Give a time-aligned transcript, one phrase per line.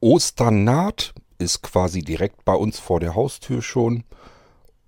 [0.00, 4.04] Ostern naht, ist quasi direkt bei uns vor der Haustür schon.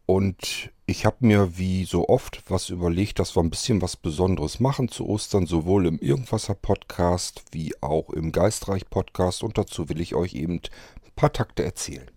[0.07, 4.59] Und ich habe mir wie so oft was überlegt, dass wir ein bisschen was Besonderes
[4.59, 9.43] machen zu Ostern, sowohl im Irgendwasser Podcast wie auch im Geistreich Podcast.
[9.45, 12.11] Und dazu will ich euch eben ein paar Takte erzählen.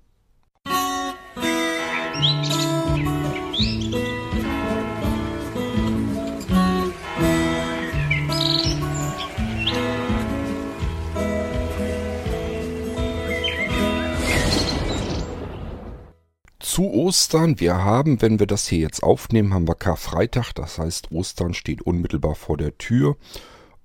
[17.13, 17.59] Ostern.
[17.59, 20.51] Wir haben, wenn wir das hier jetzt aufnehmen, haben wir Karfreitag.
[20.53, 23.17] Das heißt, Ostern steht unmittelbar vor der Tür.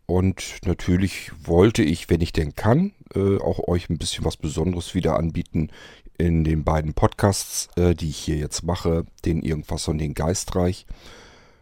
[0.07, 4.95] Und natürlich wollte ich, wenn ich denn kann, äh, auch euch ein bisschen was Besonderes
[4.95, 5.69] wieder anbieten
[6.17, 10.87] in den beiden Podcasts, äh, die ich hier jetzt mache, den Irgendwasser und den Geistreich.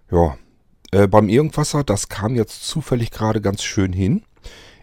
[0.08, 0.38] Ja,
[0.92, 4.22] äh, beim Irgendwasser, das kam jetzt zufällig gerade ganz schön hin.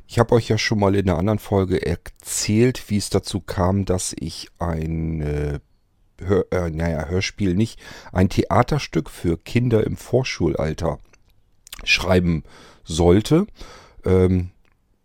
[0.06, 3.86] Ich habe euch ja schon mal in einer anderen Folge erzählt, wie es dazu kam,
[3.86, 5.62] dass ich ein
[6.20, 7.80] Hör, äh, naja, Hörspiel nicht,
[8.12, 11.00] ein Theaterstück für Kinder im Vorschulalter
[11.84, 12.44] schreiben
[12.84, 13.48] sollte.
[14.06, 14.52] Ähm,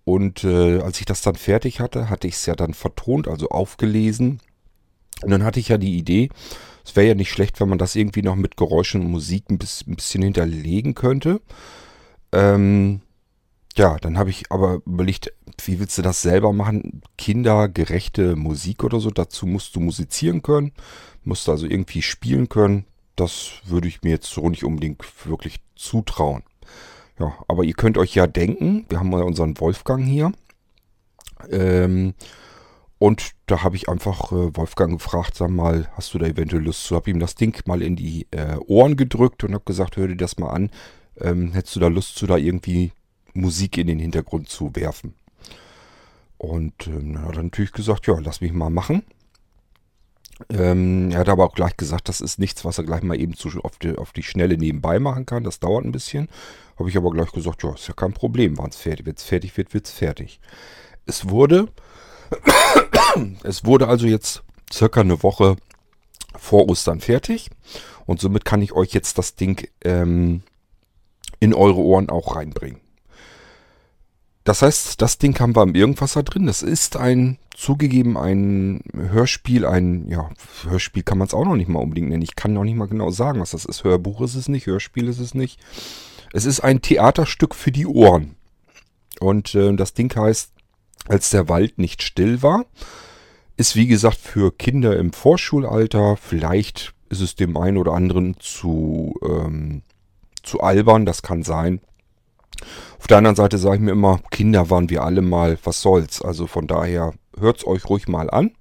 [0.05, 3.49] und äh, als ich das dann fertig hatte, hatte ich es ja dann vertont, also
[3.51, 4.41] aufgelesen.
[5.23, 6.31] Und dann hatte ich ja die Idee,
[6.85, 9.59] es wäre ja nicht schlecht, wenn man das irgendwie noch mit Geräuschen und Musik ein
[9.59, 11.43] bisschen hinterlegen könnte.
[12.33, 13.03] Ähm,
[13.79, 15.33] ja, dann habe ich aber überlegt,
[15.65, 17.03] wie willst du das selber machen?
[17.17, 20.73] Kindergerechte Musik oder so, dazu musst du musizieren können,
[21.25, 22.85] musst du also irgendwie spielen können.
[23.17, 26.43] Das würde ich mir jetzt so nicht unbedingt wirklich zutrauen.
[27.19, 30.33] Ja, aber ihr könnt euch ja denken, wir haben ja unseren Wolfgang hier.
[31.51, 32.15] Ähm,
[32.99, 36.85] und da habe ich einfach äh, Wolfgang gefragt, sag mal, hast du da eventuell Lust
[36.85, 36.97] zu?
[36.97, 40.17] Habe ihm das Ding mal in die äh, Ohren gedrückt und habe gesagt, hör dir
[40.17, 40.71] das mal an.
[41.21, 42.93] Ähm, hättest du da Lust zu, da irgendwie
[43.35, 45.15] Musik in den Hintergrund zu werfen.
[46.39, 49.03] Und ähm, dann hat er natürlich gesagt, ja, lass mich mal machen.
[50.51, 53.35] Ähm, er hat aber auch gleich gesagt, das ist nichts, was er gleich mal eben
[53.35, 55.43] zu, auf, die, auf die Schnelle nebenbei machen kann.
[55.43, 56.29] Das dauert ein bisschen.
[56.79, 58.57] Habe ich aber gleich gesagt, ja, ist ja kein Problem.
[58.57, 60.41] Wenn es fertig, fertig wird, wird es fertig.
[61.07, 61.69] Es wurde,
[63.43, 65.57] es wurde also jetzt circa eine Woche
[66.37, 67.51] vor Ostern fertig.
[68.07, 70.43] Und somit kann ich euch jetzt das Ding ähm,
[71.41, 72.81] in eure Ohren auch reinbringen.
[74.49, 76.47] Das heißt, das Ding haben wir im Irgendwasser drin.
[76.47, 80.31] Das ist ein, zugegeben, ein Hörspiel, ein, ja,
[80.67, 82.23] Hörspiel kann man es auch noch nicht mal unbedingt nennen.
[82.23, 83.85] Ich kann noch nicht mal genau sagen, was das ist.
[83.85, 85.61] Hörbuch ist es nicht, Hörspiel ist es nicht.
[86.33, 88.37] Es ist ein Theaterstück für die Ohren.
[89.21, 90.51] Und äh, das Ding heißt,
[91.09, 92.65] als der Wald nicht still war,
[93.59, 99.15] ist wie gesagt für Kinder im Vorschulalter, vielleicht ist es dem einen oder anderen zu,
[99.23, 99.83] ähm,
[100.43, 101.83] zu albern, das kann sein.
[102.99, 106.21] Auf der anderen Seite sage ich mir immer, Kinder waren wir alle mal, was soll's.
[106.21, 108.53] Also von daher hört's euch ruhig mal an.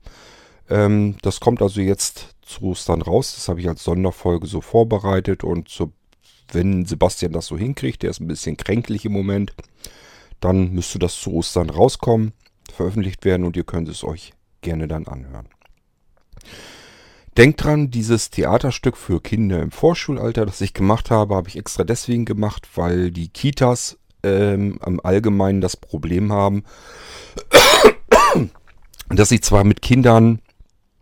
[0.70, 3.34] Ähm, das kommt also jetzt zu Ostern raus.
[3.36, 5.92] Das habe ich als Sonderfolge so vorbereitet und so,
[6.52, 9.53] wenn Sebastian das so hinkriegt, der ist ein bisschen kränklich im Moment,
[10.40, 12.34] dann müsste das zu Ostern rauskommen,
[12.72, 15.50] veröffentlicht werden und ihr könnt es euch gerne dann anhören.
[17.38, 21.84] Denkt dran, dieses Theaterstück für Kinder im Vorschulalter, das ich gemacht habe, habe ich extra
[21.84, 26.64] deswegen gemacht, weil die Kitas ähm, im Allgemeinen das Problem haben,
[29.10, 30.40] dass sie zwar mit Kindern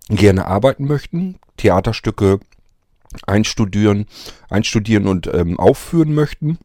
[0.10, 2.40] gerne arbeiten möchten, Theaterstücke
[3.26, 4.06] einstudieren,
[4.50, 6.58] einstudieren und ähm, aufführen möchten,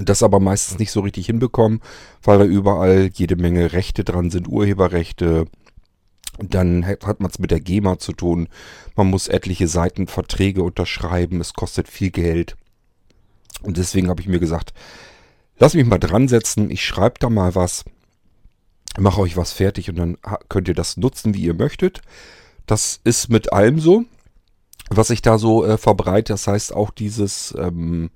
[0.00, 1.80] das aber meistens nicht so richtig hinbekommen,
[2.22, 5.46] weil da überall jede Menge Rechte dran sind, Urheberrechte,
[6.38, 8.48] dann hat man es mit der GEMA zu tun.
[8.96, 11.40] Man muss etliche Seiten Verträge unterschreiben.
[11.40, 12.56] Es kostet viel Geld.
[13.62, 14.72] Und deswegen habe ich mir gesagt,
[15.60, 16.70] lass mich mal dran setzen.
[16.70, 17.84] Ich schreibe da mal was.
[18.98, 22.00] Mache euch was fertig und dann könnt ihr das nutzen, wie ihr möchtet.
[22.66, 24.04] Das ist mit allem so,
[24.88, 26.32] was ich da so äh, verbreite.
[26.32, 28.10] Das heißt auch dieses ähm,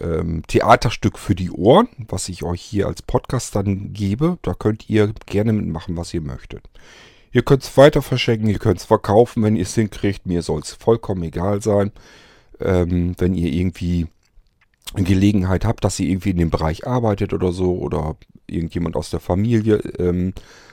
[0.00, 4.38] ähm, Theaterstück für die Ohren, was ich euch hier als Podcast dann gebe.
[4.42, 6.64] Da könnt ihr gerne mitmachen, was ihr möchtet.
[7.30, 10.24] Ihr könnt es weiter verschenken, ihr könnt es verkaufen, wenn ihr es hinkriegt.
[10.24, 11.92] Mir soll es vollkommen egal sein.
[12.60, 14.06] Ähm, wenn ihr irgendwie
[14.94, 19.20] Gelegenheit habt, dass ihr irgendwie in dem Bereich arbeitet oder so oder irgendjemand aus der
[19.20, 20.32] Familie ähm,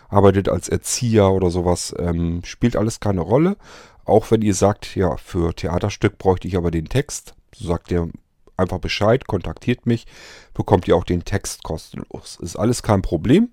[0.09, 3.57] arbeitet als Erzieher oder sowas, ähm, spielt alles keine Rolle.
[4.05, 8.09] Auch wenn ihr sagt, ja, für Theaterstück bräuchte ich aber den Text, sagt ihr
[8.57, 10.05] einfach Bescheid, kontaktiert mich,
[10.53, 12.37] bekommt ihr auch den Text kostenlos.
[12.41, 13.49] Ist alles kein Problem.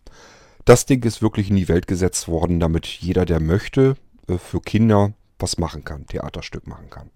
[0.65, 3.97] Das Ding ist wirklich in die Welt gesetzt worden, damit jeder, der möchte,
[4.29, 7.11] äh, für Kinder was machen kann, Theaterstück machen kann.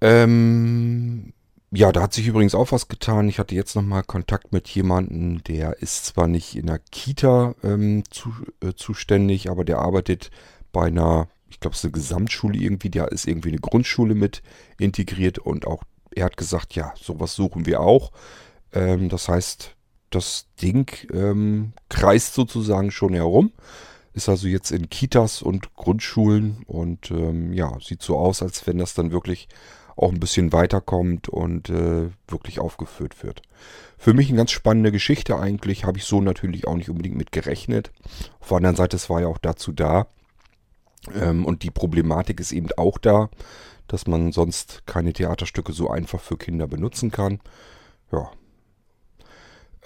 [0.00, 1.32] Ähm,
[1.72, 3.28] ja, da hat sich übrigens auch was getan.
[3.28, 8.02] Ich hatte jetzt nochmal Kontakt mit jemandem, der ist zwar nicht in der Kita ähm,
[8.10, 10.30] zu, äh, zuständig, aber der arbeitet
[10.72, 14.42] bei einer, ich glaube, es ist eine Gesamtschule irgendwie, da ist irgendwie eine Grundschule mit
[14.78, 18.10] integriert und auch er hat gesagt, ja, sowas suchen wir auch.
[18.72, 19.76] Ähm, das heißt,
[20.10, 23.52] das Ding ähm, kreist sozusagen schon herum.
[24.12, 28.78] Ist also jetzt in Kitas und Grundschulen und ähm, ja, sieht so aus, als wenn
[28.78, 29.48] das dann wirklich
[29.96, 33.42] auch ein bisschen weiterkommt und äh, wirklich aufgeführt wird.
[33.98, 37.32] Für mich eine ganz spannende Geschichte eigentlich, habe ich so natürlich auch nicht unbedingt mit
[37.32, 37.92] gerechnet.
[38.40, 40.06] Auf der anderen Seite, es war ja auch dazu da.
[41.14, 43.30] Ähm, und die Problematik ist eben auch da,
[43.88, 47.40] dass man sonst keine Theaterstücke so einfach für Kinder benutzen kann.
[48.12, 48.30] Ja.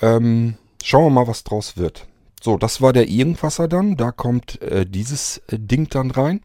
[0.00, 2.06] Ähm, schauen wir mal, was draus wird.
[2.42, 3.96] So, das war der Irgendwasser dann.
[3.96, 6.42] Da kommt äh, dieses äh, Ding dann rein.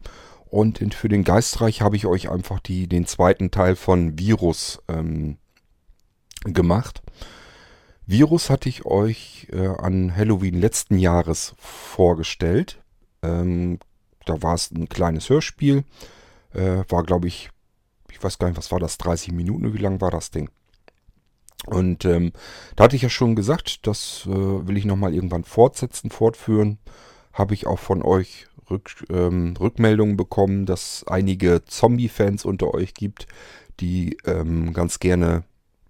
[0.50, 5.38] Und für den Geistreich habe ich euch einfach die, den zweiten Teil von Virus ähm,
[6.44, 7.02] gemacht.
[8.06, 12.82] Virus hatte ich euch äh, an Halloween letzten Jahres vorgestellt.
[13.22, 13.78] Ähm,
[14.26, 15.84] da war es ein kleines Hörspiel.
[16.52, 17.50] Äh, war, glaube ich,
[18.10, 20.50] ich weiß gar nicht, was war das, 30 Minuten, wie lang war das Ding?
[21.66, 22.32] Und ähm,
[22.74, 26.78] da hatte ich ja schon gesagt, das äh, will ich nochmal irgendwann fortsetzen, fortführen.
[27.32, 33.26] Habe ich auch von euch Rück, ähm, Rückmeldungen bekommen, dass einige Zombie-Fans unter euch gibt,
[33.80, 35.44] die ähm, ganz gerne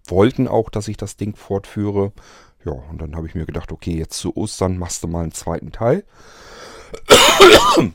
[0.07, 2.13] wollten auch, dass ich das Ding fortführe.
[2.65, 5.33] Ja, und dann habe ich mir gedacht, okay, jetzt zu Ostern machst du mal einen
[5.33, 6.05] zweiten Teil.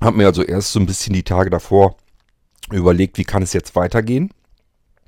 [0.00, 1.96] hab mir also erst so ein bisschen die Tage davor
[2.70, 4.30] überlegt, wie kann es jetzt weitergehen?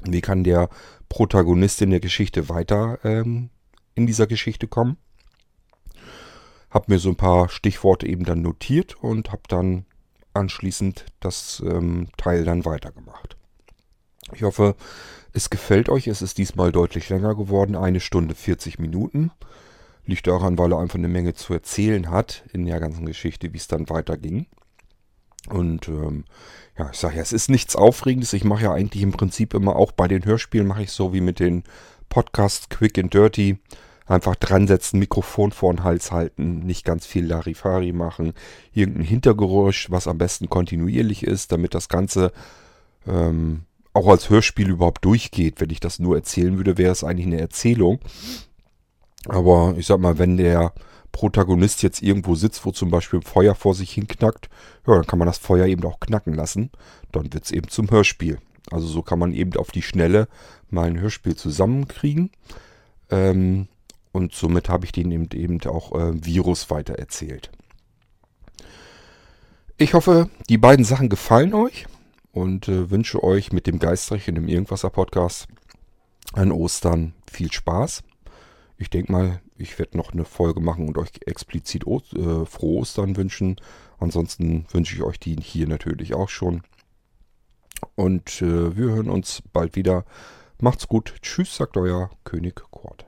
[0.04, 0.68] Wie kann der
[1.08, 3.50] Protagonist in der Geschichte weiter ähm,
[3.94, 4.96] in dieser Geschichte kommen?
[6.70, 9.86] Habe mir so ein paar Stichworte eben dann notiert und habe dann
[10.34, 13.36] anschließend das ähm, Teil dann weitergemacht.
[14.32, 14.76] Ich hoffe,
[15.32, 16.06] es gefällt euch.
[16.06, 19.30] Es ist diesmal deutlich länger geworden, eine Stunde 40 Minuten.
[20.04, 23.58] Liegt daran, weil er einfach eine Menge zu erzählen hat in der ganzen Geschichte, wie
[23.58, 24.46] es dann weiterging.
[25.48, 26.24] Und ähm,
[26.78, 28.32] ja, ich sage ja, es ist nichts Aufregendes.
[28.32, 31.20] Ich mache ja eigentlich im Prinzip immer auch bei den Hörspielen mache ich so wie
[31.20, 31.64] mit den
[32.08, 33.58] Podcasts Quick and Dirty.
[34.08, 38.32] Einfach dran setzen, Mikrofon vor den Hals halten, nicht ganz viel Larifari machen,
[38.72, 42.32] irgendein Hintergeräusch, was am besten kontinuierlich ist, damit das Ganze
[43.06, 45.60] ähm, auch als Hörspiel überhaupt durchgeht.
[45.60, 48.00] Wenn ich das nur erzählen würde, wäre es eigentlich eine Erzählung.
[49.26, 50.72] Aber ich sag mal, wenn der
[51.12, 54.48] Protagonist jetzt irgendwo sitzt, wo zum Beispiel ein Feuer vor sich hinknackt,
[54.86, 56.70] ja, dann kann man das Feuer eben auch knacken lassen.
[57.12, 58.38] Dann wird es eben zum Hörspiel.
[58.70, 60.28] Also so kann man eben auf die Schnelle
[60.70, 62.30] mal ein Hörspiel zusammenkriegen.
[63.10, 63.68] Ähm,
[64.12, 67.50] und somit habe ich den eben, eben auch äh, Virus weitererzählt.
[69.76, 71.86] Ich hoffe, die beiden Sachen gefallen euch
[72.32, 75.46] und äh, wünsche euch mit dem Geistreich in dem Irgendwasser Podcast
[76.32, 78.02] an Ostern viel Spaß.
[78.76, 82.80] Ich denke mal, ich werde noch eine Folge machen und euch explizit o äh, frohe
[82.80, 83.56] Ostern wünschen.
[83.98, 86.62] Ansonsten wünsche ich euch die hier natürlich auch schon.
[87.94, 90.04] Und äh, wir hören uns bald wieder.
[90.60, 91.14] Macht's gut.
[91.22, 93.07] Tschüss, sagt euer König Kort.